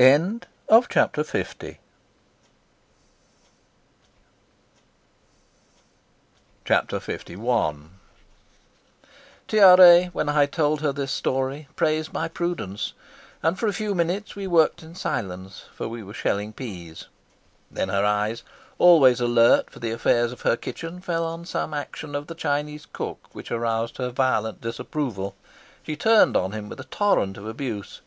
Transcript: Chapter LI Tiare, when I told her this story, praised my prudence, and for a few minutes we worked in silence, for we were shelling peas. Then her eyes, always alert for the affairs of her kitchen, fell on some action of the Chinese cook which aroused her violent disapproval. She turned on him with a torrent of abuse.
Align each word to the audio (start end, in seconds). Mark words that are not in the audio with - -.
Chapter 0.00 0.48
LI 1.34 1.78
Tiare, 9.46 10.06
when 10.14 10.28
I 10.30 10.46
told 10.46 10.80
her 10.80 10.90
this 10.90 11.12
story, 11.12 11.68
praised 11.76 12.14
my 12.14 12.28
prudence, 12.28 12.94
and 13.42 13.58
for 13.58 13.66
a 13.66 13.74
few 13.74 13.94
minutes 13.94 14.34
we 14.34 14.46
worked 14.46 14.82
in 14.82 14.94
silence, 14.94 15.66
for 15.74 15.86
we 15.86 16.02
were 16.02 16.14
shelling 16.14 16.54
peas. 16.54 17.08
Then 17.70 17.90
her 17.90 18.06
eyes, 18.06 18.42
always 18.78 19.20
alert 19.20 19.68
for 19.68 19.80
the 19.80 19.90
affairs 19.90 20.32
of 20.32 20.40
her 20.40 20.56
kitchen, 20.56 21.02
fell 21.02 21.26
on 21.26 21.44
some 21.44 21.74
action 21.74 22.14
of 22.14 22.26
the 22.26 22.34
Chinese 22.34 22.86
cook 22.90 23.18
which 23.34 23.50
aroused 23.50 23.98
her 23.98 24.08
violent 24.08 24.62
disapproval. 24.62 25.34
She 25.82 25.94
turned 25.96 26.38
on 26.38 26.52
him 26.52 26.70
with 26.70 26.80
a 26.80 26.84
torrent 26.84 27.36
of 27.36 27.46
abuse. 27.46 28.00